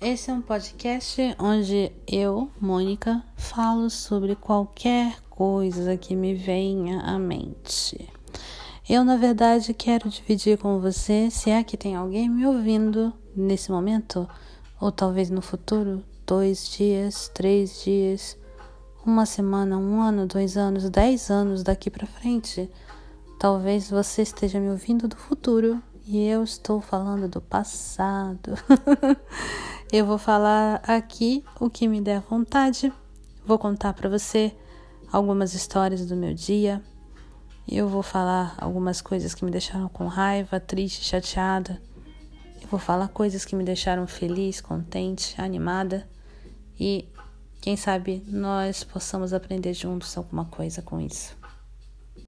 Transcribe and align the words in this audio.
Esse 0.00 0.30
é 0.30 0.34
um 0.34 0.42
podcast 0.42 1.22
onde 1.38 1.90
eu, 2.06 2.50
Mônica, 2.60 3.24
falo 3.36 3.88
sobre 3.88 4.34
qualquer 4.34 5.18
coisa 5.30 5.96
que 5.96 6.14
me 6.14 6.34
venha 6.34 7.00
à 7.00 7.18
mente. 7.18 8.06
Eu, 8.88 9.02
na 9.02 9.16
verdade, 9.16 9.72
quero 9.72 10.10
dividir 10.10 10.58
com 10.58 10.78
você, 10.78 11.30
se 11.30 11.48
é 11.48 11.62
que 11.62 11.76
tem 11.76 11.94
alguém 11.94 12.28
me 12.28 12.44
ouvindo 12.44 13.14
nesse 13.34 13.70
momento, 13.70 14.28
ou 14.78 14.92
talvez 14.92 15.30
no 15.30 15.40
futuro, 15.40 16.04
dois 16.26 16.68
dias, 16.68 17.30
três 17.32 17.82
dias, 17.82 18.36
uma 19.06 19.24
semana, 19.24 19.78
um 19.78 20.02
ano, 20.02 20.26
dois 20.26 20.56
anos, 20.56 20.90
dez 20.90 21.30
anos 21.30 21.62
daqui 21.62 21.88
para 21.88 22.06
frente. 22.06 22.68
Talvez 23.38 23.88
você 23.88 24.22
esteja 24.22 24.60
me 24.60 24.70
ouvindo 24.70 25.08
do 25.08 25.16
futuro 25.16 25.80
e 26.06 26.26
eu 26.26 26.44
estou 26.44 26.80
falando 26.82 27.26
do 27.26 27.40
passado. 27.40 28.52
eu 29.96 30.04
vou 30.04 30.18
falar 30.18 30.82
aqui 30.82 31.44
o 31.60 31.70
que 31.70 31.86
me 31.86 32.00
der 32.00 32.20
vontade. 32.22 32.92
Vou 33.46 33.56
contar 33.56 33.92
para 33.92 34.08
você 34.08 34.52
algumas 35.12 35.54
histórias 35.54 36.04
do 36.04 36.16
meu 36.16 36.34
dia. 36.34 36.82
Eu 37.68 37.86
vou 37.86 38.02
falar 38.02 38.56
algumas 38.58 39.00
coisas 39.00 39.36
que 39.36 39.44
me 39.44 39.52
deixaram 39.52 39.88
com 39.88 40.08
raiva, 40.08 40.58
triste, 40.58 41.04
chateada. 41.04 41.80
Eu 42.60 42.66
vou 42.66 42.80
falar 42.80 43.06
coisas 43.06 43.44
que 43.44 43.54
me 43.54 43.62
deixaram 43.62 44.04
feliz, 44.04 44.60
contente, 44.60 45.40
animada. 45.40 46.08
E 46.76 47.08
quem 47.60 47.76
sabe 47.76 48.20
nós 48.26 48.82
possamos 48.82 49.32
aprender 49.32 49.74
juntos 49.74 50.18
alguma 50.18 50.44
coisa 50.44 50.82
com 50.82 51.00
isso. 51.00 51.36